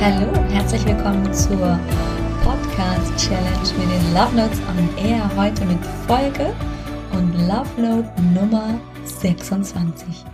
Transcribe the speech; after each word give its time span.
Hallo 0.00 0.28
und 0.28 0.48
herzlich 0.50 0.84
willkommen 0.86 1.34
zur 1.34 1.76
Podcast 2.44 3.16
Challenge 3.18 3.78
mit 3.78 3.90
den 3.90 4.14
Love 4.14 4.36
Notes 4.36 4.60
on 4.68 4.96
Air. 4.96 5.28
Heute 5.36 5.64
mit 5.64 5.84
Folge 6.06 6.54
und 7.10 7.34
Love 7.48 7.68
Note 7.80 8.22
Nummer 8.32 8.80
26. 9.04 10.24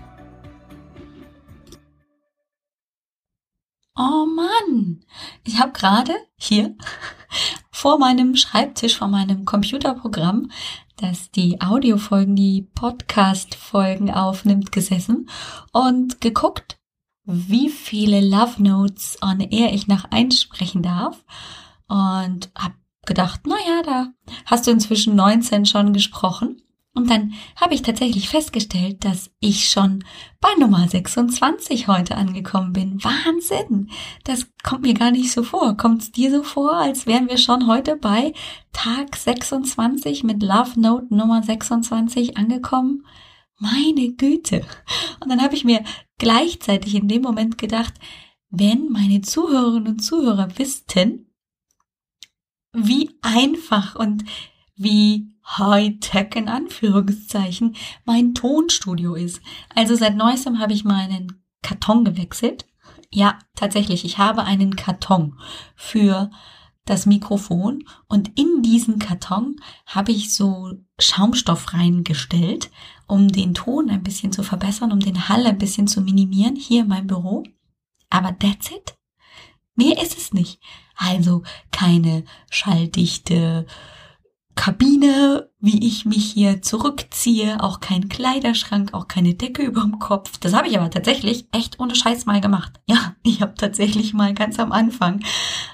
Oh 3.97 4.27
Mann, 4.27 5.03
ich 5.45 5.59
habe 5.59 5.73
gerade 5.73 6.13
hier 6.37 6.77
vor 7.71 7.99
meinem 7.99 8.37
Schreibtisch, 8.37 8.99
vor 8.99 9.09
meinem 9.09 9.47
Computerprogramm, 9.47 10.51
das 10.97 11.31
die 11.31 11.63
Audiofolgen, 11.63 12.37
die 12.37 12.69
Podcast-Folgen 12.75 14.11
aufnimmt, 14.11 14.73
gesessen 14.73 15.31
und 15.73 16.21
geguckt, 16.21 16.79
wie 17.25 17.69
viele 17.71 18.21
Love 18.21 18.63
Notes 18.63 19.19
on 19.23 19.41
Air 19.41 19.73
ich 19.73 19.87
noch 19.87 20.05
einsprechen 20.11 20.83
darf 20.83 21.25
und 21.89 22.51
habe 22.57 22.75
gedacht, 23.07 23.43
na 23.47 23.57
ja, 23.67 23.83
da 23.83 24.09
hast 24.47 24.67
du 24.67 24.71
inzwischen 24.71 25.15
19 25.17 25.67
schon 25.67 25.93
gesprochen. 25.93 26.61
Und 26.97 27.11
dann 27.11 27.35
habe 27.57 27.75
ich 27.75 27.83
tatsächlich 27.83 28.29
festgestellt, 28.29 29.05
dass 29.05 29.33
ich 29.41 29.69
schon 29.69 30.05
bei 30.41 30.49
Nummer 30.61 30.87
26 30.87 31.89
heute 31.89 32.17
angekommen 32.17 32.73
bin. 32.73 33.03
Wahnsinn! 33.03 33.91
Das 34.23 34.47
kommt 34.63 34.83
mir 34.83 34.95
gar 34.95 35.11
nicht 35.11 35.33
so 35.33 35.43
vor. 35.43 35.77
Kommt 35.77 36.03
es 36.03 36.13
dir 36.13 36.31
so 36.31 36.45
vor, 36.45 36.75
als 36.75 37.07
wären 37.07 37.29
wir 37.29 37.37
schon 37.37 37.67
heute 37.67 37.97
bei 37.97 38.33
Tag 38.73 39.17
26 39.17 40.23
mit 40.23 40.41
Love 40.41 40.79
Note 40.79 41.13
Nummer 41.13 41.43
26 41.43 42.37
angekommen? 42.37 43.05
Meine 43.59 44.13
Güte. 44.13 44.67
Und 45.21 45.29
dann 45.31 45.43
habe 45.43 45.55
ich 45.55 45.65
mir 45.65 45.83
gleichzeitig 46.19 46.95
in 46.95 47.09
dem 47.09 47.23
Moment 47.23 47.59
gedacht, 47.59 47.95
wenn 48.51 48.91
meine 48.91 49.21
Zuhörerinnen 49.21 49.89
und 49.95 50.01
Zuhörer 50.01 50.59
wüssten, 50.59 51.33
wie 52.73 53.11
einfach 53.23 53.95
und 53.95 54.25
wie 54.77 55.31
Hightech 55.47 56.35
in 56.35 56.49
Anführungszeichen 56.49 57.77
mein 58.05 58.35
Tonstudio 58.35 59.15
ist. 59.15 59.41
Also 59.75 59.95
seit 59.95 60.17
neuestem 60.17 60.59
habe 60.59 60.73
ich 60.73 60.85
meinen 60.85 61.45
Karton 61.63 62.05
gewechselt. 62.05 62.67
Ja, 63.11 63.39
tatsächlich, 63.55 64.05
ich 64.05 64.19
habe 64.19 64.45
einen 64.45 64.77
Karton 64.77 65.39
für 65.77 66.31
das 66.85 67.07
Mikrofon 67.07 67.85
und 68.09 68.39
in 68.39 68.63
diesen 68.63 68.99
Karton 68.99 69.57
habe 69.87 70.13
ich 70.13 70.35
so 70.35 70.73
Schaumstoff 70.99 71.73
reingestellt, 71.73 72.71
um 73.07 73.29
den 73.29 73.55
Ton 73.55 73.91
ein 73.91 74.03
bisschen 74.03 74.33
zu 74.33 74.43
verbessern, 74.43 74.93
um 74.93 75.01
den 75.01 75.29
Hall 75.29 75.47
ein 75.47 75.59
bisschen 75.59 75.87
zu 75.87 76.01
minimieren 76.01 76.57
hier 76.57 76.83
in 76.83 76.89
meinem 76.89 77.07
Büro. 77.07 77.45
Aber 78.11 78.39
that's 78.39 78.71
it. 78.71 78.95
Mehr 79.75 80.01
ist 80.03 80.17
es 80.17 80.33
nicht. 80.33 80.61
Also 80.97 81.43
keine 81.73 82.25
schalldichte 82.51 83.67
Kabine, 84.55 85.51
wie 85.59 85.85
ich 85.87 86.05
mich 86.05 86.33
hier 86.33 86.63
zurückziehe, 86.63 87.61
auch 87.61 87.81
kein 87.81 88.09
Kleiderschrank, 88.09 88.95
auch 88.95 89.09
keine 89.09 89.35
Decke 89.35 89.63
überm 89.63 89.99
Kopf. 89.99 90.39
Das 90.39 90.55
habe 90.55 90.69
ich 90.69 90.79
aber 90.79 90.91
tatsächlich 90.91 91.49
echt 91.53 91.81
ohne 91.81 91.97
Scheiß 91.97 92.25
mal 92.27 92.41
gemacht. 92.41 92.81
Ja, 92.87 93.17
ich 93.25 93.43
habe 93.43 93.55
tatsächlich 93.55 94.15
mal 94.15 94.33
ganz 94.33 94.61
am 94.61 94.71
Anfang 94.71 95.25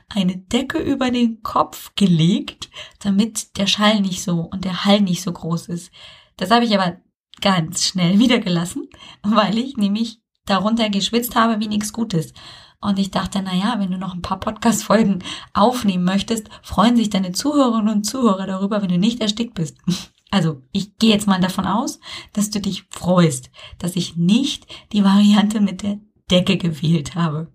eine 0.09 0.37
Decke 0.37 0.79
über 0.79 1.11
den 1.11 1.43
Kopf 1.43 1.93
gelegt, 1.95 2.71
damit 3.01 3.59
der 3.59 3.67
Schall 3.67 4.01
nicht 4.01 4.23
so 4.23 4.41
und 4.41 4.65
der 4.65 4.85
Hall 4.85 5.03
nicht 5.03 5.23
so 5.23 5.33
groß 5.33 5.69
ist. 5.69 5.93
Das 6.37 6.51
habe 6.51 6.65
ich 6.65 6.77
aber 6.77 6.97
ganz 7.41 7.85
schnell 7.85 8.19
wieder 8.19 8.39
gelassen, 8.39 8.89
weil 9.23 9.59
ich 9.59 9.77
nämlich 9.77 10.21
darunter 10.47 10.91
geschwitzt 10.91 11.37
habe 11.37 11.61
wie 11.61 11.69
nichts 11.69 11.93
Gutes. 11.93 12.33
Und 12.81 12.99
ich 12.99 13.11
dachte, 13.11 13.43
na 13.45 13.55
ja, 13.55 13.79
wenn 13.79 13.91
du 13.91 13.99
noch 13.99 14.15
ein 14.15 14.23
paar 14.23 14.41
Podcast-Folgen 14.41 15.23
aufnehmen 15.53 16.05
möchtest, 16.05 16.49
freuen 16.63 16.97
sich 16.97 17.11
deine 17.11 17.33
Zuhörerinnen 17.33 17.93
und 17.93 18.05
Zuhörer 18.05 18.47
darüber, 18.47 18.81
wenn 18.81 18.89
du 18.89 18.99
nicht 18.99 19.21
erstickt 19.21 19.55
bist. 19.55 19.77
Also, 20.33 20.63
ich 20.71 20.97
gehe 20.99 21.11
jetzt 21.11 21.27
mal 21.27 21.41
davon 21.41 21.67
aus, 21.67 21.99
dass 22.33 22.51
du 22.51 22.61
dich 22.61 22.85
freust, 22.89 23.51
dass 23.81 23.97
ich 23.97 24.15
nicht 24.15 24.65
die 24.93 25.03
Variante 25.03 25.61
mit 25.61 25.83
der 25.83 25.99
Decke 26.31 26.57
gewählt 26.57 27.17
habe. 27.17 27.53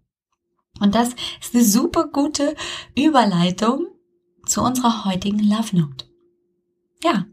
Und 0.81 0.93
das 0.93 1.15
ist 1.39 1.55
eine 1.55 1.63
super 1.63 2.07
gute 2.11 2.53
Überleitung 2.97 3.87
zu 4.45 4.61
unserer 4.61 5.05
heutigen 5.05 5.39
Love 5.39 5.77
Note. 5.77 6.04
Ja, 7.03 7.25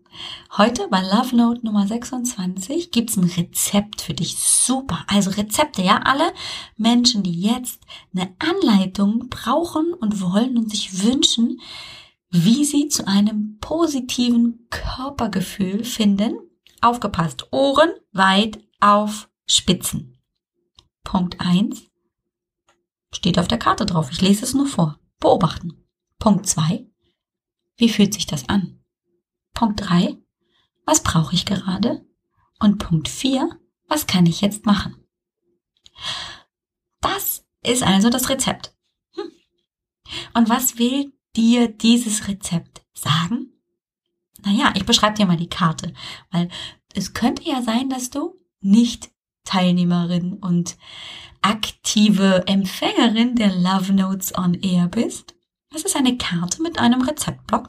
heute 0.59 0.89
bei 0.89 1.01
Love 1.01 1.35
Note 1.37 1.65
Nummer 1.65 1.87
26 1.87 2.91
gibt's 2.91 3.17
ein 3.17 3.25
Rezept 3.25 4.03
für 4.03 4.13
dich. 4.13 4.37
Super. 4.37 5.05
Also 5.07 5.31
Rezepte, 5.31 5.83
ja. 5.83 5.99
Alle 5.99 6.33
Menschen, 6.77 7.23
die 7.23 7.41
jetzt 7.41 7.81
eine 8.15 8.35
Anleitung 8.39 9.29
brauchen 9.31 9.95
und 9.95 10.21
wollen 10.21 10.59
und 10.59 10.71
sich 10.71 11.05
wünschen, 11.05 11.61
wie 12.31 12.65
sie 12.65 12.89
zu 12.89 13.07
einem 13.07 13.59
positiven 13.61 14.67
Körpergefühl 14.71 15.85
finden. 15.85 16.37
Aufgepasst. 16.81 17.47
Ohren 17.53 17.91
weit 18.13 18.59
auf 18.81 19.29
Spitzen. 19.47 20.19
Punkt 21.05 21.41
eins 21.41 21.85
Steht 23.15 23.39
auf 23.39 23.49
der 23.49 23.59
Karte 23.59 23.87
drauf. 23.87 24.11
Ich 24.11 24.21
lese 24.21 24.45
es 24.45 24.55
nur 24.55 24.67
vor. 24.67 24.99
Beobachten. 25.21 25.87
Punkt 26.19 26.47
zwei 26.47 26.87
Wie 27.77 27.89
fühlt 27.89 28.15
sich 28.15 28.27
das 28.27 28.49
an? 28.49 28.82
Punkt 29.55 29.81
drei: 29.89 30.19
Was 30.85 31.03
brauche 31.03 31.35
ich 31.35 31.47
gerade? 31.47 32.05
Und 32.59 32.79
Punkt 32.79 33.09
vier: 33.09 33.59
Was 33.89 34.07
kann 34.07 34.27
ich 34.27 34.41
jetzt 34.41 34.67
machen? 34.67 34.97
Das 37.01 37.45
ist 37.63 37.83
also 37.83 38.11
das 38.11 38.29
Rezept. 38.29 38.75
Hm. 39.15 39.31
Und 40.35 40.49
was 40.49 40.79
will 40.79 41.13
dir 41.37 41.69
dieses 41.69 42.29
Rezept 42.29 42.83
sagen? 42.95 43.53
Naja, 44.45 44.73
ich 44.75 44.85
beschreibe 44.85 45.17
dir 45.17 45.27
mal 45.27 45.37
die 45.37 45.49
Karte, 45.49 45.95
weil 46.31 46.49
es 46.95 47.15
könnte 47.15 47.43
ja 47.45 47.63
sein, 47.63 47.89
dass 47.89 48.11
du 48.11 48.35
nicht 48.61 49.11
Teilnehmerin 49.45 50.35
und 50.35 50.77
aktive 51.43 52.45
Empfängerin 52.47 53.35
der 53.35 53.55
Love 53.55 53.93
Notes 53.93 54.37
on 54.37 54.55
Air 54.55 54.89
bist. 54.89 55.35
Das 55.71 55.83
ist 55.83 55.97
eine 55.97 56.17
Karte 56.17 56.63
mit 56.63 56.79
einem 56.79 57.03
Rezeptblock 57.03 57.69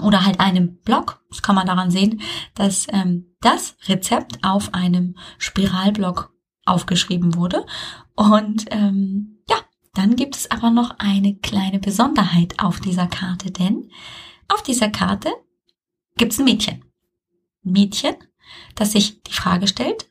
oder 0.00 0.24
halt 0.24 0.40
einem 0.40 0.78
Block. 0.82 1.22
Das 1.28 1.42
kann 1.42 1.54
man 1.54 1.66
daran 1.66 1.90
sehen, 1.90 2.20
dass 2.54 2.86
ähm, 2.90 3.34
das 3.40 3.76
Rezept 3.88 4.44
auf 4.44 4.74
einem 4.74 5.16
Spiralblock 5.38 6.32
aufgeschrieben 6.64 7.34
wurde. 7.34 7.64
Und 8.14 8.66
ähm, 8.70 9.42
ja, 9.48 9.56
dann 9.94 10.16
gibt 10.16 10.36
es 10.36 10.50
aber 10.50 10.70
noch 10.70 10.98
eine 10.98 11.36
kleine 11.36 11.78
Besonderheit 11.78 12.54
auf 12.62 12.80
dieser 12.80 13.06
Karte, 13.06 13.50
denn 13.50 13.90
auf 14.48 14.62
dieser 14.62 14.88
Karte 14.88 15.30
gibt 16.16 16.32
es 16.32 16.38
ein 16.38 16.44
Mädchen. 16.44 16.84
Ein 17.64 17.72
Mädchen, 17.72 18.16
das 18.74 18.92
sich 18.92 19.22
die 19.22 19.32
Frage 19.32 19.66
stellt, 19.66 20.08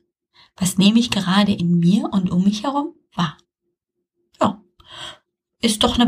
was 0.56 0.78
nehme 0.78 0.98
ich 0.98 1.10
gerade 1.10 1.52
in 1.52 1.78
mir 1.78 2.08
und 2.12 2.30
um 2.30 2.44
mich 2.44 2.64
herum 2.64 2.94
wahr? 3.14 3.36
Ja, 4.40 4.62
ist 5.60 5.82
doch 5.82 5.98
eine 5.98 6.06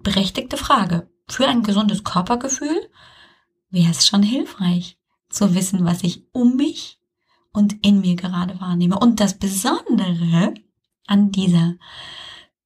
berechtigte 0.00 0.56
Frage. 0.56 1.10
Für 1.26 1.48
ein 1.48 1.62
gesundes 1.62 2.04
Körpergefühl 2.04 2.90
wäre 3.74 3.90
es 3.90 4.06
schon 4.06 4.22
hilfreich 4.22 4.96
zu 5.28 5.54
wissen, 5.54 5.84
was 5.84 6.02
ich 6.02 6.24
um 6.32 6.56
mich 6.56 7.00
und 7.52 7.84
in 7.84 8.00
mir 8.00 8.16
gerade 8.16 8.58
wahrnehme. 8.60 8.98
Und 8.98 9.20
das 9.20 9.38
Besondere 9.38 10.54
an 11.06 11.32
dieser 11.32 11.74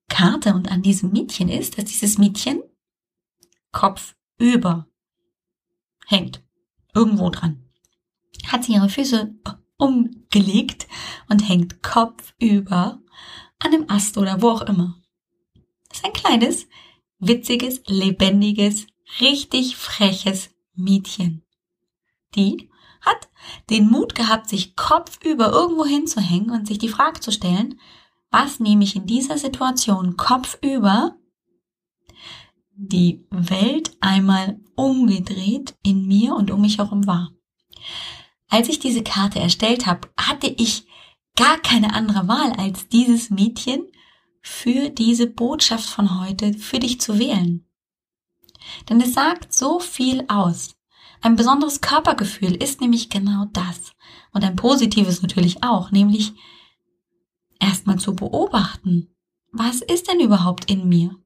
Karte 0.08 0.54
und 0.54 0.70
an 0.70 0.82
diesem 0.82 1.10
Mädchen 1.10 1.48
ist, 1.48 1.78
dass 1.78 1.86
dieses 1.86 2.18
Mädchen 2.18 2.62
Kopf 3.72 4.14
über 4.38 4.86
hängt. 6.06 6.42
Irgendwo 6.94 7.30
dran. 7.30 7.64
Hat 8.46 8.64
sie 8.64 8.72
ihre 8.72 8.88
Füße 8.88 9.34
umgelegt 9.76 10.88
und 11.28 11.48
hängt 11.48 11.82
kopfüber 11.82 13.00
an 13.58 13.72
dem 13.72 13.90
Ast 13.90 14.16
oder 14.16 14.40
wo 14.40 14.50
auch 14.50 14.62
immer. 14.62 15.00
Das 15.88 15.98
ist 15.98 16.04
ein 16.04 16.12
kleines, 16.12 16.66
witziges, 17.18 17.82
lebendiges, 17.86 18.86
richtig 19.20 19.76
freches 19.76 20.50
Mädchen. 20.78 21.44
Die 22.34 22.70
hat 23.00 23.28
den 23.70 23.90
Mut 23.90 24.14
gehabt, 24.14 24.48
sich 24.48 24.76
kopfüber 24.76 25.50
irgendwo 25.52 25.84
hinzuhängen 25.84 26.50
und 26.50 26.66
sich 26.66 26.78
die 26.78 26.88
Frage 26.88 27.20
zu 27.20 27.30
stellen, 27.32 27.78
was 28.30 28.60
nehme 28.60 28.84
ich 28.84 28.96
in 28.96 29.06
dieser 29.06 29.38
Situation 29.38 30.16
kopfüber 30.16 31.16
die 32.74 33.26
Welt 33.30 33.96
einmal 34.00 34.60
umgedreht 34.76 35.74
in 35.82 36.06
mir 36.06 36.34
und 36.34 36.50
um 36.50 36.60
mich 36.60 36.78
herum 36.78 37.06
wahr. 37.06 37.32
Als 38.48 38.68
ich 38.68 38.78
diese 38.78 39.02
Karte 39.02 39.40
erstellt 39.40 39.86
habe, 39.86 40.08
hatte 40.16 40.46
ich 40.46 40.86
gar 41.36 41.58
keine 41.58 41.94
andere 41.94 42.28
Wahl, 42.28 42.52
als 42.52 42.88
dieses 42.88 43.30
Mädchen 43.30 43.86
für 44.40 44.90
diese 44.90 45.26
Botschaft 45.26 45.88
von 45.88 46.20
heute 46.20 46.54
für 46.54 46.78
dich 46.78 47.00
zu 47.00 47.18
wählen. 47.18 47.67
Denn 48.88 49.00
es 49.00 49.14
sagt 49.14 49.52
so 49.52 49.80
viel 49.80 50.24
aus. 50.28 50.74
Ein 51.20 51.36
besonderes 51.36 51.80
Körpergefühl 51.80 52.54
ist 52.54 52.80
nämlich 52.80 53.10
genau 53.10 53.46
das. 53.52 53.92
Und 54.32 54.44
ein 54.44 54.56
positives 54.56 55.22
natürlich 55.22 55.62
auch, 55.62 55.90
nämlich 55.90 56.32
erstmal 57.60 57.98
zu 57.98 58.14
beobachten, 58.14 59.14
was 59.52 59.80
ist 59.80 60.08
denn 60.08 60.20
überhaupt 60.20 60.70
in 60.70 60.88
mir? 60.88 61.16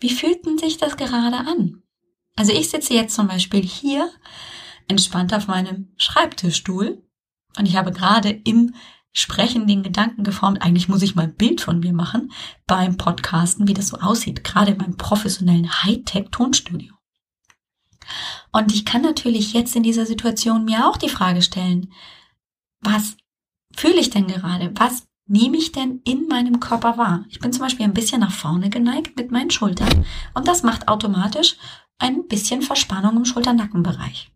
Wie 0.00 0.10
fühlt 0.10 0.44
denn 0.44 0.58
sich 0.58 0.76
das 0.76 0.96
gerade 0.96 1.36
an? 1.36 1.82
Also 2.36 2.52
ich 2.52 2.70
sitze 2.70 2.94
jetzt 2.94 3.14
zum 3.14 3.26
Beispiel 3.26 3.62
hier 3.64 4.10
entspannt 4.86 5.34
auf 5.34 5.48
meinem 5.48 5.92
Schreibtischstuhl 5.96 7.02
und 7.56 7.66
ich 7.66 7.76
habe 7.76 7.92
gerade 7.92 8.30
im 8.30 8.74
Sprechen 9.12 9.66
den 9.66 9.82
Gedanken 9.82 10.22
geformt, 10.22 10.62
eigentlich 10.62 10.88
muss 10.88 11.02
ich 11.02 11.14
mal 11.14 11.24
ein 11.24 11.34
Bild 11.34 11.60
von 11.60 11.80
mir 11.80 11.92
machen 11.92 12.32
beim 12.66 12.96
Podcasten, 12.96 13.66
wie 13.66 13.74
das 13.74 13.88
so 13.88 13.98
aussieht, 13.98 14.44
gerade 14.44 14.72
in 14.72 14.78
meinem 14.78 14.96
professionellen 14.96 15.70
Hightech-Tonstudio. 15.82 16.92
Und 18.52 18.72
ich 18.72 18.84
kann 18.84 19.02
natürlich 19.02 19.52
jetzt 19.52 19.76
in 19.76 19.82
dieser 19.82 20.06
Situation 20.06 20.64
mir 20.64 20.88
auch 20.88 20.96
die 20.96 21.08
Frage 21.08 21.42
stellen, 21.42 21.92
was 22.80 23.16
fühle 23.74 24.00
ich 24.00 24.10
denn 24.10 24.26
gerade? 24.26 24.72
Was 24.76 25.06
nehme 25.26 25.56
ich 25.56 25.72
denn 25.72 26.00
in 26.04 26.26
meinem 26.28 26.60
Körper 26.60 26.96
wahr? 26.96 27.24
Ich 27.28 27.40
bin 27.40 27.52
zum 27.52 27.62
Beispiel 27.62 27.84
ein 27.84 27.94
bisschen 27.94 28.20
nach 28.20 28.32
vorne 28.32 28.70
geneigt 28.70 29.16
mit 29.16 29.30
meinen 29.30 29.50
Schultern 29.50 30.04
und 30.34 30.48
das 30.48 30.62
macht 30.62 30.88
automatisch 30.88 31.56
ein 31.98 32.26
bisschen 32.28 32.62
Verspannung 32.62 33.16
im 33.16 33.24
Schulternackenbereich. 33.24 34.32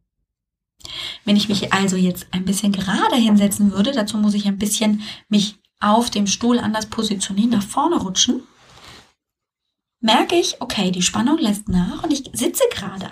Wenn 1.24 1.36
ich 1.36 1.48
mich 1.48 1.72
also 1.72 1.96
jetzt 1.96 2.26
ein 2.32 2.44
bisschen 2.44 2.72
gerade 2.72 3.16
hinsetzen 3.16 3.72
würde, 3.72 3.92
dazu 3.92 4.16
muss 4.16 4.34
ich 4.34 4.46
ein 4.46 4.58
bisschen 4.58 5.02
mich 5.28 5.58
auf 5.80 6.10
dem 6.10 6.26
Stuhl 6.26 6.58
anders 6.58 6.86
positionieren, 6.86 7.50
nach 7.50 7.62
vorne 7.62 7.96
rutschen, 7.96 8.42
merke 10.00 10.36
ich, 10.36 10.60
okay, 10.60 10.90
die 10.90 11.02
Spannung 11.02 11.38
lässt 11.38 11.68
nach 11.68 12.02
und 12.02 12.12
ich 12.12 12.24
sitze 12.32 12.64
gerade. 12.72 13.10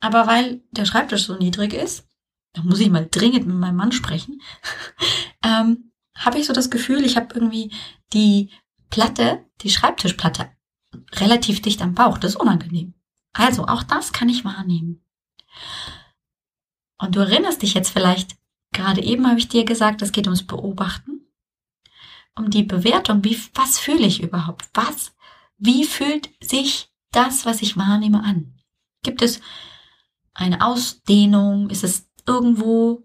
Aber 0.00 0.26
weil 0.26 0.62
der 0.70 0.84
Schreibtisch 0.84 1.24
so 1.24 1.36
niedrig 1.36 1.72
ist, 1.72 2.06
da 2.54 2.62
muss 2.62 2.80
ich 2.80 2.90
mal 2.90 3.08
dringend 3.10 3.46
mit 3.46 3.56
meinem 3.56 3.76
Mann 3.76 3.92
sprechen, 3.92 4.42
ähm, 5.44 5.92
habe 6.16 6.38
ich 6.38 6.46
so 6.46 6.52
das 6.52 6.70
Gefühl, 6.70 7.04
ich 7.04 7.16
habe 7.16 7.34
irgendwie 7.34 7.72
die 8.12 8.50
Platte, 8.90 9.44
die 9.62 9.70
Schreibtischplatte, 9.70 10.50
relativ 11.14 11.62
dicht 11.62 11.80
am 11.80 11.94
Bauch. 11.94 12.18
Das 12.18 12.32
ist 12.32 12.40
unangenehm. 12.40 12.94
Also 13.32 13.66
auch 13.66 13.82
das 13.82 14.12
kann 14.12 14.28
ich 14.28 14.44
wahrnehmen. 14.44 15.02
Und 17.02 17.16
du 17.16 17.20
erinnerst 17.20 17.62
dich 17.62 17.74
jetzt 17.74 17.90
vielleicht, 17.90 18.36
gerade 18.72 19.02
eben 19.02 19.26
habe 19.26 19.40
ich 19.40 19.48
dir 19.48 19.64
gesagt, 19.64 20.02
es 20.02 20.12
geht 20.12 20.28
ums 20.28 20.46
Beobachten, 20.46 21.26
um 22.36 22.48
die 22.48 22.62
Bewertung, 22.62 23.24
wie, 23.24 23.36
was 23.54 23.80
fühle 23.80 24.06
ich 24.06 24.22
überhaupt? 24.22 24.70
Was, 24.72 25.12
wie 25.58 25.82
fühlt 25.82 26.30
sich 26.40 26.92
das, 27.10 27.44
was 27.44 27.60
ich 27.60 27.76
wahrnehme, 27.76 28.22
an? 28.22 28.54
Gibt 29.02 29.20
es 29.20 29.40
eine 30.32 30.64
Ausdehnung? 30.64 31.70
Ist 31.70 31.82
es 31.82 32.08
irgendwo 32.24 33.02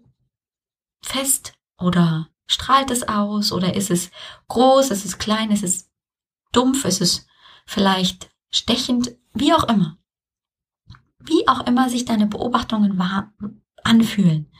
fest 1.02 1.54
oder 1.76 2.28
strahlt 2.46 2.92
es 2.92 3.08
aus 3.08 3.50
oder 3.50 3.74
ist 3.74 3.90
es 3.90 4.12
groß, 4.46 4.92
ist 4.92 5.06
es 5.06 5.18
klein, 5.18 5.50
ist 5.50 5.64
es 5.64 5.90
dumpf, 6.52 6.84
ist 6.84 7.00
es 7.00 7.26
vielleicht 7.66 8.30
stechend, 8.48 9.16
wie 9.34 9.52
auch 9.52 9.64
immer. 9.64 9.98
Wie 11.18 11.48
auch 11.48 11.66
immer 11.66 11.90
sich 11.90 12.04
deine 12.04 12.28
Beobachtungen 12.28 12.96
wahr 12.96 13.32
anfühlen. 13.84 14.50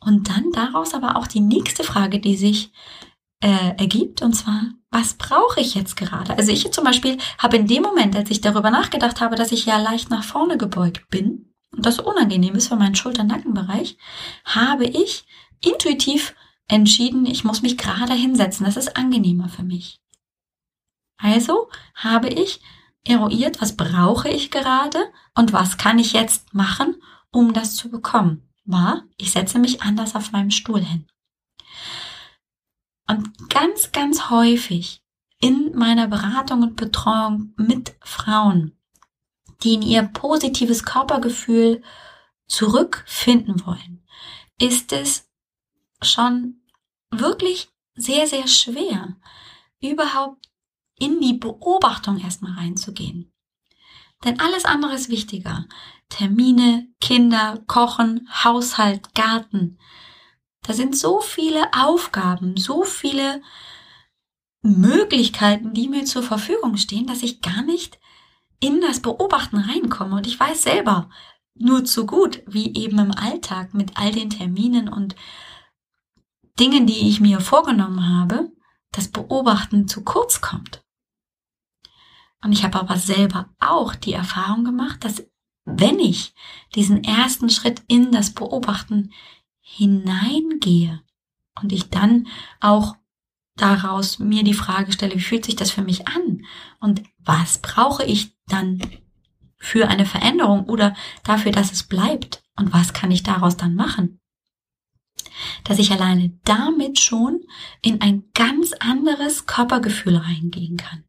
Und 0.00 0.28
dann 0.28 0.52
daraus 0.52 0.94
aber 0.94 1.16
auch 1.16 1.26
die 1.26 1.40
nächste 1.40 1.84
Frage, 1.84 2.20
die 2.20 2.36
sich 2.36 2.72
äh, 3.40 3.74
ergibt, 3.76 4.22
und 4.22 4.34
zwar, 4.34 4.62
was 4.90 5.14
brauche 5.14 5.60
ich 5.60 5.74
jetzt 5.74 5.96
gerade? 5.96 6.36
Also 6.36 6.52
ich 6.52 6.70
zum 6.72 6.84
Beispiel 6.84 7.18
habe 7.38 7.56
in 7.56 7.66
dem 7.66 7.82
Moment, 7.82 8.16
als 8.16 8.30
ich 8.30 8.40
darüber 8.40 8.70
nachgedacht 8.70 9.20
habe, 9.20 9.36
dass 9.36 9.52
ich 9.52 9.66
ja 9.66 9.78
leicht 9.78 10.10
nach 10.10 10.24
vorne 10.24 10.56
gebeugt 10.56 11.08
bin 11.10 11.54
und 11.72 11.84
das 11.84 11.98
unangenehm 11.98 12.54
ist 12.54 12.68
für 12.68 12.76
meinen 12.76 12.94
Schulter-Nackenbereich, 12.94 13.98
habe 14.44 14.84
ich 14.84 15.26
intuitiv 15.64 16.34
entschieden, 16.68 17.26
ich 17.26 17.44
muss 17.44 17.62
mich 17.62 17.76
gerade 17.78 18.14
hinsetzen. 18.14 18.64
Das 18.66 18.76
ist 18.76 18.96
angenehmer 18.96 19.48
für 19.48 19.62
mich. 19.62 20.00
Also 21.16 21.68
habe 21.94 22.28
ich 22.28 22.60
eruiert, 23.04 23.60
was 23.60 23.76
brauche 23.76 24.28
ich 24.28 24.50
gerade 24.50 24.98
und 25.34 25.52
was 25.52 25.78
kann 25.78 25.98
ich 25.98 26.12
jetzt 26.12 26.54
machen, 26.54 26.96
um 27.32 27.52
das 27.52 27.76
zu 27.76 27.90
bekommen, 27.90 28.48
war, 28.64 29.04
ich 29.16 29.32
setze 29.32 29.58
mich 29.58 29.82
anders 29.82 30.14
auf 30.14 30.32
meinem 30.32 30.50
Stuhl 30.50 30.80
hin. 30.80 31.06
Und 33.06 33.48
ganz, 33.48 33.92
ganz 33.92 34.28
häufig 34.28 35.02
in 35.40 35.72
meiner 35.74 36.08
Beratung 36.08 36.62
und 36.62 36.76
Betreuung 36.76 37.54
mit 37.56 37.94
Frauen, 38.00 38.76
die 39.62 39.74
in 39.74 39.82
ihr 39.82 40.02
positives 40.02 40.84
Körpergefühl 40.84 41.82
zurückfinden 42.46 43.64
wollen, 43.64 44.04
ist 44.58 44.92
es 44.92 45.28
schon 46.02 46.60
wirklich 47.10 47.70
sehr, 47.94 48.26
sehr 48.26 48.46
schwer, 48.46 49.16
überhaupt 49.80 50.48
in 50.98 51.20
die 51.20 51.34
Beobachtung 51.34 52.18
erstmal 52.18 52.52
reinzugehen. 52.52 53.32
Denn 54.24 54.40
alles 54.40 54.64
andere 54.64 54.94
ist 54.94 55.08
wichtiger. 55.08 55.66
Termine, 56.08 56.88
Kinder, 57.00 57.62
Kochen, 57.66 58.28
Haushalt, 58.32 59.14
Garten. 59.14 59.78
Da 60.62 60.72
sind 60.72 60.96
so 60.96 61.20
viele 61.20 61.72
Aufgaben, 61.72 62.56
so 62.56 62.84
viele 62.84 63.42
Möglichkeiten, 64.62 65.72
die 65.72 65.88
mir 65.88 66.04
zur 66.04 66.22
Verfügung 66.22 66.76
stehen, 66.76 67.06
dass 67.06 67.22
ich 67.22 67.40
gar 67.40 67.62
nicht 67.62 67.98
in 68.60 68.80
das 68.80 69.00
Beobachten 69.00 69.58
reinkomme. 69.58 70.16
Und 70.16 70.26
ich 70.26 70.38
weiß 70.38 70.62
selber 70.62 71.08
nur 71.54 71.84
zu 71.84 72.06
gut, 72.06 72.42
wie 72.46 72.74
eben 72.74 72.98
im 72.98 73.12
Alltag 73.12 73.74
mit 73.74 73.96
all 73.96 74.12
den 74.12 74.30
Terminen 74.30 74.88
und 74.88 75.14
Dingen, 76.58 76.86
die 76.86 77.08
ich 77.08 77.20
mir 77.20 77.40
vorgenommen 77.40 78.08
habe, 78.08 78.50
das 78.90 79.08
Beobachten 79.08 79.86
zu 79.86 80.02
kurz 80.02 80.40
kommt. 80.40 80.82
Und 82.42 82.52
ich 82.52 82.64
habe 82.64 82.78
aber 82.78 82.96
selber 82.96 83.48
auch 83.58 83.94
die 83.94 84.12
Erfahrung 84.12 84.64
gemacht, 84.64 85.04
dass 85.04 85.24
wenn 85.64 85.98
ich 85.98 86.34
diesen 86.74 87.04
ersten 87.04 87.50
Schritt 87.50 87.82
in 87.88 88.12
das 88.12 88.32
Beobachten 88.32 89.12
hineingehe 89.60 91.02
und 91.60 91.72
ich 91.72 91.90
dann 91.90 92.26
auch 92.60 92.96
daraus 93.56 94.18
mir 94.18 94.44
die 94.44 94.54
Frage 94.54 94.92
stelle, 94.92 95.14
wie 95.16 95.20
fühlt 95.20 95.44
sich 95.44 95.56
das 95.56 95.70
für 95.70 95.82
mich 95.82 96.08
an 96.08 96.44
und 96.80 97.02
was 97.18 97.58
brauche 97.58 98.04
ich 98.04 98.32
dann 98.46 98.80
für 99.58 99.88
eine 99.88 100.06
Veränderung 100.06 100.64
oder 100.64 100.94
dafür, 101.24 101.52
dass 101.52 101.72
es 101.72 101.82
bleibt 101.82 102.42
und 102.56 102.72
was 102.72 102.92
kann 102.92 103.10
ich 103.10 103.24
daraus 103.24 103.56
dann 103.56 103.74
machen? 103.74 104.20
Dass 105.64 105.78
ich 105.78 105.90
alleine 105.92 106.38
damit 106.44 107.00
schon 107.00 107.40
in 107.82 108.00
ein 108.00 108.24
ganz 108.34 108.72
anderes 108.72 109.46
Körpergefühl 109.46 110.16
reingehen 110.16 110.76
kann. 110.76 111.04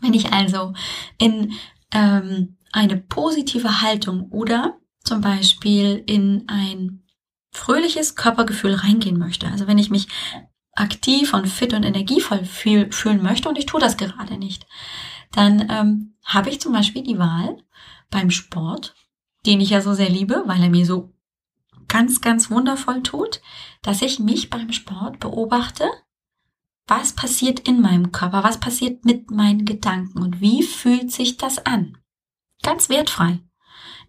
Wenn 0.00 0.14
ich 0.14 0.32
also 0.32 0.74
in 1.18 1.52
ähm, 1.92 2.56
eine 2.72 2.96
positive 2.96 3.80
Haltung 3.80 4.30
oder 4.30 4.78
zum 5.02 5.20
Beispiel 5.20 6.02
in 6.06 6.44
ein 6.48 7.02
fröhliches 7.50 8.16
Körpergefühl 8.16 8.74
reingehen 8.74 9.18
möchte, 9.18 9.48
also 9.48 9.66
wenn 9.66 9.78
ich 9.78 9.90
mich 9.90 10.08
aktiv 10.74 11.32
und 11.32 11.48
fit 11.48 11.72
und 11.72 11.84
energievoll 11.84 12.44
fühl, 12.44 12.92
fühlen 12.92 13.22
möchte 13.22 13.48
und 13.48 13.56
ich 13.56 13.66
tue 13.66 13.80
das 13.80 13.96
gerade 13.96 14.36
nicht, 14.36 14.66
dann 15.32 15.68
ähm, 15.70 16.14
habe 16.24 16.50
ich 16.50 16.60
zum 16.60 16.72
Beispiel 16.72 17.02
die 17.02 17.18
Wahl 17.18 17.56
beim 18.10 18.30
Sport, 18.30 18.94
den 19.46 19.60
ich 19.60 19.70
ja 19.70 19.80
so 19.80 19.94
sehr 19.94 20.10
liebe, 20.10 20.42
weil 20.46 20.62
er 20.62 20.70
mir 20.70 20.84
so 20.84 21.14
ganz, 21.88 22.20
ganz 22.20 22.50
wundervoll 22.50 23.02
tut, 23.02 23.40
dass 23.82 24.02
ich 24.02 24.18
mich 24.18 24.50
beim 24.50 24.72
Sport 24.72 25.20
beobachte 25.20 25.88
was 26.86 27.12
passiert 27.12 27.60
in 27.68 27.80
meinem 27.80 28.12
Körper? 28.12 28.44
Was 28.44 28.60
passiert 28.60 29.04
mit 29.04 29.30
meinen 29.30 29.64
Gedanken? 29.64 30.22
Und 30.22 30.40
wie 30.40 30.62
fühlt 30.62 31.10
sich 31.10 31.36
das 31.36 31.58
an? 31.66 31.98
Ganz 32.62 32.88
wertfrei. 32.88 33.40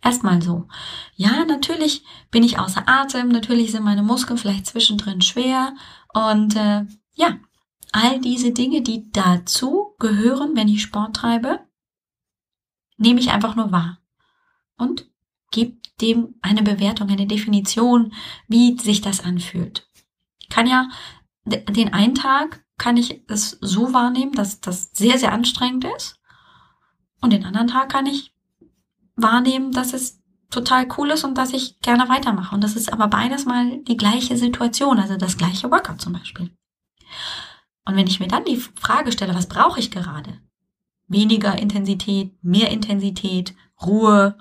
Erstmal 0.03 0.41
so. 0.41 0.67
Ja, 1.15 1.43
natürlich 1.45 2.03
bin 2.29 2.43
ich 2.43 2.59
außer 2.59 2.83
Atem, 2.87 3.29
natürlich 3.29 3.71
sind 3.71 3.83
meine 3.83 4.03
Muskeln 4.03 4.37
vielleicht 4.37 4.67
zwischendrin 4.67 5.21
schwer 5.21 5.73
und 6.13 6.55
äh, 6.55 6.85
ja, 7.13 7.39
all 7.91 8.19
diese 8.19 8.51
Dinge, 8.51 8.81
die 8.83 9.11
dazu 9.11 9.95
gehören, 9.97 10.55
wenn 10.55 10.67
ich 10.67 10.83
Sport 10.83 11.15
treibe, 11.15 11.67
nehme 12.97 13.19
ich 13.19 13.31
einfach 13.31 13.55
nur 13.55 13.71
wahr 13.71 13.99
und 14.77 15.09
gebe 15.51 15.77
dem 15.99 16.35
eine 16.41 16.61
Bewertung, 16.61 17.09
eine 17.09 17.25
Definition, 17.25 18.13
wie 18.47 18.77
sich 18.77 19.01
das 19.01 19.23
anfühlt. 19.23 19.89
Kann 20.49 20.67
ja 20.67 20.89
den 21.45 21.91
einen 21.91 22.13
Tag 22.13 22.63
kann 22.77 22.97
ich 22.97 23.23
es 23.27 23.57
so 23.61 23.93
wahrnehmen, 23.93 24.33
dass 24.33 24.61
das 24.61 24.91
sehr, 24.93 25.17
sehr 25.17 25.31
anstrengend 25.31 25.85
ist. 25.97 26.19
Und 27.21 27.33
den 27.33 27.45
anderen 27.45 27.67
Tag 27.67 27.89
kann 27.89 28.05
ich 28.05 28.33
wahrnehmen, 29.15 29.71
dass 29.71 29.93
es 29.93 30.21
total 30.49 30.87
cool 30.97 31.11
ist 31.11 31.23
und 31.23 31.37
dass 31.37 31.53
ich 31.53 31.79
gerne 31.81 32.07
weitermache. 32.07 32.53
Und 32.53 32.63
das 32.63 32.75
ist 32.75 32.93
aber 32.93 33.07
beides 33.07 33.45
mal 33.45 33.79
die 33.83 33.97
gleiche 33.97 34.37
Situation, 34.37 34.99
also 34.99 35.17
das 35.17 35.37
gleiche 35.37 35.69
Workout 35.71 36.01
zum 36.01 36.13
Beispiel. 36.13 36.51
Und 37.85 37.95
wenn 37.95 38.07
ich 38.07 38.19
mir 38.19 38.27
dann 38.27 38.45
die 38.45 38.57
Frage 38.57 39.11
stelle, 39.11 39.35
was 39.35 39.47
brauche 39.47 39.79
ich 39.79 39.91
gerade? 39.91 40.39
Weniger 41.07 41.57
Intensität, 41.57 42.31
mehr 42.43 42.69
Intensität, 42.69 43.55
Ruhe, 43.81 44.37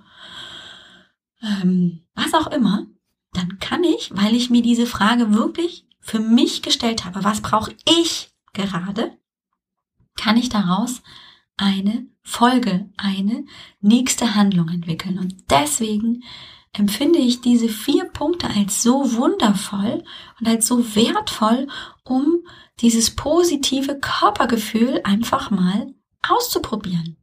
ähm, 1.43 2.07
was 2.15 2.35
auch 2.35 2.49
immer, 2.49 2.87
dann 3.33 3.59
kann 3.59 3.85
ich, 3.85 4.11
weil 4.15 4.35
ich 4.35 4.51
mir 4.51 4.63
diese 4.63 4.87
Frage 4.87 5.33
wirklich 5.35 5.86
für 6.07 6.21
mich 6.21 6.63
gestellt 6.63 7.05
habe, 7.05 7.25
was 7.25 7.41
brauche 7.43 7.75
ich 7.85 8.31
gerade, 8.53 9.19
kann 10.17 10.37
ich 10.37 10.49
daraus 10.49 11.03
eine 11.57 12.07
Folge, 12.23 12.89
eine 12.97 13.45
nächste 13.81 14.37
Handlung 14.37 14.69
entwickeln. 14.69 15.19
Und 15.19 15.51
deswegen 15.51 16.23
empfinde 16.73 17.19
ich 17.19 17.41
diese 17.41 17.69
vier 17.69 18.05
Punkte 18.05 18.49
als 18.49 18.85
so 18.85 19.17
wundervoll 19.17 20.05
und 20.39 20.47
als 20.47 20.69
so 20.69 20.95
wertvoll, 20.95 21.67
um 22.05 22.45
dieses 22.81 23.17
positive 23.17 23.99
Körpergefühl 23.99 25.01
einfach 25.03 25.51
mal 25.51 25.93
auszuprobieren. 26.29 27.17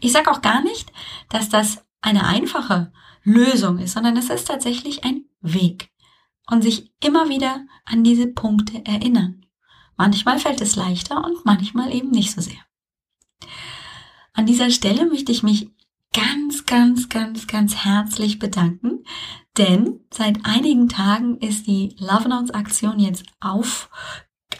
Ich 0.00 0.12
sage 0.12 0.30
auch 0.30 0.40
gar 0.40 0.62
nicht, 0.62 0.90
dass 1.28 1.50
das 1.50 1.84
eine 2.00 2.24
einfache 2.24 2.92
Lösung 3.24 3.78
ist, 3.78 3.92
sondern 3.92 4.16
es 4.16 4.30
ist 4.30 4.48
tatsächlich 4.48 5.04
ein 5.04 5.26
Weg 5.42 5.92
und 6.50 6.62
sich 6.62 6.92
immer 7.02 7.28
wieder 7.28 7.64
an 7.84 8.04
diese 8.04 8.26
Punkte 8.26 8.84
erinnern. 8.84 9.46
Manchmal 9.96 10.38
fällt 10.38 10.60
es 10.60 10.76
leichter 10.76 11.24
und 11.24 11.44
manchmal 11.44 11.94
eben 11.94 12.10
nicht 12.10 12.32
so 12.32 12.40
sehr. 12.40 12.58
An 14.32 14.46
dieser 14.46 14.70
Stelle 14.70 15.06
möchte 15.06 15.32
ich 15.32 15.42
mich 15.42 15.70
ganz, 16.12 16.66
ganz, 16.66 17.08
ganz, 17.08 17.46
ganz 17.46 17.76
herzlich 17.76 18.38
bedanken, 18.38 19.04
denn 19.58 20.00
seit 20.12 20.44
einigen 20.44 20.88
Tagen 20.88 21.38
ist 21.38 21.66
die 21.66 21.94
Love 21.98 22.28
Notes 22.28 22.50
Aktion 22.50 22.98
jetzt 22.98 23.24
auf 23.40 23.90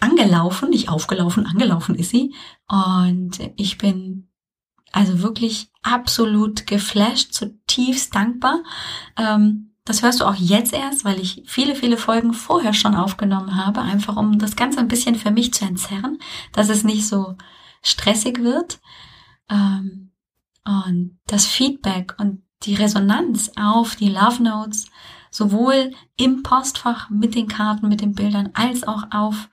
angelaufen, 0.01 0.71
nicht 0.71 0.89
aufgelaufen, 0.89 1.47
angelaufen 1.47 1.95
ist 1.95 2.11
sie 2.11 2.35
und 2.69 3.39
ich 3.57 3.79
bin 3.79 4.29
also 4.93 5.23
wirklich 5.23 5.71
absolut 5.83 6.67
geflasht, 6.67 7.33
zutiefst 7.33 8.15
dankbar. 8.15 8.63
Ähm, 9.17 9.72
das 9.85 10.03
hörst 10.03 10.21
du 10.21 10.25
auch 10.25 10.35
jetzt 10.35 10.73
erst, 10.73 11.05
weil 11.05 11.19
ich 11.21 11.43
viele, 11.47 11.75
viele 11.75 11.97
Folgen 11.97 12.33
vorher 12.33 12.73
schon 12.73 12.95
aufgenommen 12.95 13.57
habe, 13.57 13.81
einfach 13.81 14.17
um 14.17 14.39
das 14.39 14.55
Ganze 14.55 14.79
ein 14.79 14.89
bisschen 14.89 15.17
für 15.17 15.31
mich 15.31 15.53
zu 15.53 15.65
entzerren, 15.65 16.19
dass 16.53 16.69
es 16.69 16.85
nicht 16.85 17.07
so 17.07 17.37
stressig 17.83 18.41
wird. 18.41 18.81
Ähm, 19.51 20.13
und 20.65 21.19
das 21.27 21.47
Feedback 21.47 22.15
und 22.19 22.43
die 22.63 22.77
Resonanz 22.77 23.51
auf 23.57 23.97
die 23.97 24.09
Love 24.09 24.43
Notes, 24.43 24.87
sowohl 25.31 25.93
im 26.17 26.45
Postfach 26.45 27.11
mit 27.11 27.35
den 27.35 27.49
Karten, 27.49 27.89
mit 27.89 28.01
den 28.01 28.15
Bildern, 28.15 28.51
als 28.55 28.87
auch 28.87 29.05
auf 29.11 29.49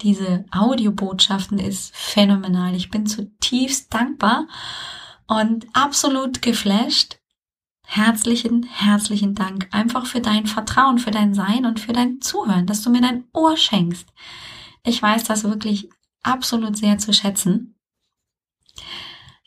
diese 0.00 0.46
Audiobotschaften 0.50 1.58
ist 1.58 1.94
phänomenal. 1.94 2.74
Ich 2.74 2.90
bin 2.90 3.06
zutiefst 3.06 3.92
dankbar 3.92 4.46
und 5.26 5.66
absolut 5.74 6.40
geflasht. 6.40 7.18
Herzlichen, 7.86 8.64
herzlichen 8.64 9.34
Dank 9.34 9.68
einfach 9.70 10.06
für 10.06 10.20
dein 10.20 10.46
Vertrauen, 10.46 10.98
für 10.98 11.10
dein 11.10 11.34
Sein 11.34 11.64
und 11.64 11.78
für 11.78 11.92
dein 11.92 12.20
Zuhören, 12.20 12.66
dass 12.66 12.82
du 12.82 12.90
mir 12.90 13.00
dein 13.00 13.24
Ohr 13.32 13.56
schenkst. 13.56 14.08
Ich 14.82 15.00
weiß 15.00 15.24
das 15.24 15.44
wirklich 15.44 15.88
absolut 16.22 16.76
sehr 16.76 16.98
zu 16.98 17.12
schätzen. 17.12 17.78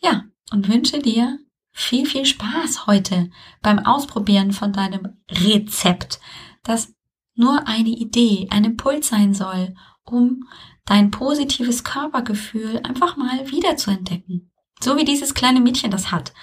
Ja, 0.02 0.24
und 0.52 0.70
wünsche 0.70 1.00
dir 1.00 1.40
viel, 1.72 2.06
viel 2.06 2.26
Spaß 2.26 2.88
heute 2.88 3.30
beim 3.62 3.80
Ausprobieren 3.80 4.52
von 4.52 4.72
deinem 4.72 5.18
Rezept, 5.30 6.20
das 6.64 6.94
nur 7.36 7.68
eine 7.68 7.90
Idee, 7.90 8.48
ein 8.50 8.64
Impuls 8.64 9.10
sein 9.10 9.34
soll, 9.34 9.76
um 10.04 10.48
dein 10.86 11.12
positives 11.12 11.84
Körpergefühl 11.84 12.80
einfach 12.84 13.18
mal 13.18 13.52
wiederzuentdecken. 13.52 14.52
So 14.80 14.96
wie 14.98 15.06
dieses 15.06 15.34
kleine 15.34 15.60
Mädchen 15.60 15.92
das 15.92 16.12
hat. 16.12 16.34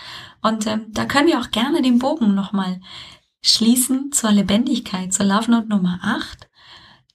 Und 0.42 0.66
ähm, 0.66 0.86
da 0.88 1.06
können 1.06 1.28
wir 1.28 1.40
auch 1.40 1.50
gerne 1.50 1.82
den 1.82 1.98
Bogen 1.98 2.34
nochmal 2.34 2.80
schließen 3.42 4.12
zur 4.12 4.32
Lebendigkeit, 4.32 5.12
zur 5.12 5.26
Love 5.26 5.50
Note 5.50 5.68
Nummer 5.68 6.00
8, 6.02 6.48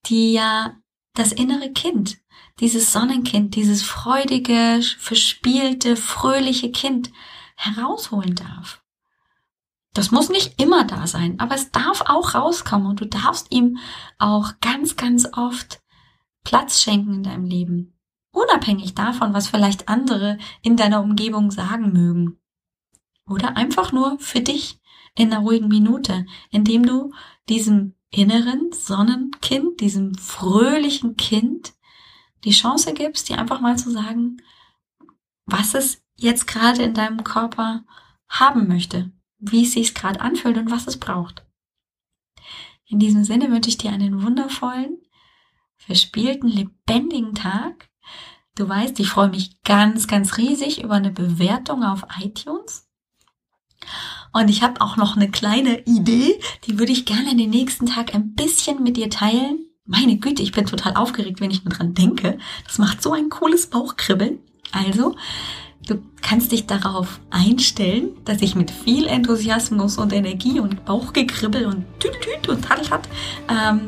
die 0.05 0.33
ja 0.33 0.75
das 1.13 1.31
innere 1.31 1.71
Kind, 1.71 2.17
dieses 2.59 2.93
Sonnenkind, 2.93 3.55
dieses 3.55 3.81
freudige, 3.81 4.81
verspielte, 4.97 5.95
fröhliche 5.95 6.71
Kind 6.71 7.11
herausholen 7.55 8.35
darf. 8.35 8.81
Das 9.93 10.11
muss 10.11 10.29
nicht 10.29 10.61
immer 10.61 10.85
da 10.85 11.07
sein, 11.07 11.39
aber 11.39 11.55
es 11.55 11.71
darf 11.71 12.01
auch 12.01 12.35
rauskommen 12.35 12.87
und 12.87 13.01
du 13.01 13.05
darfst 13.05 13.47
ihm 13.49 13.79
auch 14.17 14.53
ganz, 14.61 14.95
ganz 14.95 15.27
oft 15.33 15.81
Platz 16.43 16.81
schenken 16.81 17.15
in 17.15 17.23
deinem 17.23 17.45
Leben. 17.45 17.98
Unabhängig 18.31 18.95
davon, 18.95 19.33
was 19.33 19.47
vielleicht 19.47 19.89
andere 19.89 20.37
in 20.61 20.77
deiner 20.77 21.01
Umgebung 21.01 21.51
sagen 21.51 21.91
mögen. 21.91 22.39
Oder 23.27 23.57
einfach 23.57 23.91
nur 23.91 24.19
für 24.19 24.41
dich 24.41 24.79
in 25.15 25.31
einer 25.31 25.41
ruhigen 25.41 25.67
Minute, 25.67 26.25
indem 26.49 26.85
du 26.85 27.13
diesem 27.47 27.95
inneren 28.11 28.71
Sonnenkind, 28.71 29.81
diesem 29.81 30.15
fröhlichen 30.15 31.15
Kind 31.15 31.73
die 32.43 32.51
Chance 32.51 32.93
gibst, 32.93 33.29
dir 33.29 33.37
einfach 33.37 33.59
mal 33.59 33.77
zu 33.77 33.91
sagen, 33.91 34.41
was 35.45 35.73
es 35.73 36.01
jetzt 36.15 36.47
gerade 36.47 36.83
in 36.83 36.93
deinem 36.93 37.23
Körper 37.23 37.83
haben 38.27 38.67
möchte, 38.67 39.11
wie 39.37 39.63
es 39.63 39.73
sich 39.73 39.95
gerade 39.95 40.21
anfühlt 40.21 40.57
und 40.57 40.71
was 40.71 40.87
es 40.87 40.97
braucht. 40.97 41.45
In 42.85 42.99
diesem 42.99 43.23
Sinne 43.23 43.51
wünsche 43.51 43.69
ich 43.69 43.77
dir 43.77 43.91
einen 43.91 44.23
wundervollen, 44.23 44.97
verspielten, 45.77 46.49
lebendigen 46.49 47.35
Tag. 47.35 47.88
Du 48.59 48.67
weißt, 48.67 48.99
ich 48.99 49.07
freue 49.07 49.29
mich 49.29 49.61
ganz, 49.63 50.05
ganz 50.05 50.37
riesig 50.37 50.83
über 50.83 50.95
eine 50.95 51.11
Bewertung 51.11 51.81
auf 51.81 52.03
iTunes. 52.21 52.89
Und 54.33 54.49
ich 54.49 54.63
habe 54.63 54.81
auch 54.81 54.97
noch 54.97 55.15
eine 55.15 55.31
kleine 55.31 55.79
Idee, 55.85 56.37
die 56.65 56.77
würde 56.77 56.91
ich 56.91 57.05
gerne 57.05 57.37
den 57.37 57.51
nächsten 57.51 57.85
Tag 57.85 58.13
ein 58.13 58.33
bisschen 58.35 58.83
mit 58.83 58.97
dir 58.97 59.09
teilen. 59.09 59.59
Meine 59.85 60.17
Güte, 60.17 60.43
ich 60.43 60.51
bin 60.51 60.65
total 60.65 60.97
aufgeregt, 60.97 61.39
wenn 61.39 61.51
ich 61.51 61.63
nur 61.63 61.73
dran 61.73 61.93
denke. 61.93 62.37
Das 62.65 62.79
macht 62.79 63.01
so 63.01 63.13
ein 63.13 63.29
cooles 63.29 63.67
Bauchkribbeln. 63.67 64.39
Also, 64.73 65.15
du 65.87 66.03
kannst 66.21 66.51
dich 66.51 66.67
darauf 66.67 67.21
einstellen, 67.29 68.17
dass 68.25 68.41
ich 68.41 68.55
mit 68.55 68.71
viel 68.71 69.07
Enthusiasmus 69.07 69.97
und 69.97 70.11
Energie 70.11 70.59
und 70.59 70.83
Bauchgekribbel 70.83 71.65
und 71.65 71.85
Tütüt 72.01 72.49
und 72.49 72.65
Tadeltat 72.65 73.07
ähm, 73.47 73.87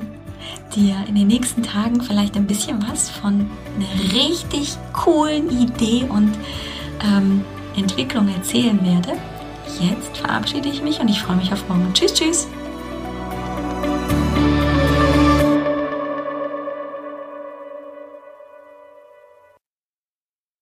dir 0.75 0.95
in 1.07 1.15
den 1.15 1.27
nächsten 1.27 1.63
Tagen 1.63 2.01
vielleicht 2.01 2.35
ein 2.35 2.47
bisschen 2.47 2.83
was 2.89 3.09
von 3.09 3.49
einer 3.75 4.13
richtig 4.13 4.77
coolen 4.93 5.49
Idee 5.49 6.05
und 6.09 6.31
ähm, 7.03 7.43
Entwicklung 7.75 8.27
erzählen 8.27 8.79
werde. 8.83 9.19
Jetzt 9.79 10.17
verabschiede 10.17 10.69
ich 10.69 10.81
mich 10.81 10.99
und 10.99 11.09
ich 11.09 11.21
freue 11.21 11.37
mich 11.37 11.51
auf 11.53 11.67
morgen. 11.67 11.91
Tschüss, 11.93 12.13
tschüss. 12.13 12.47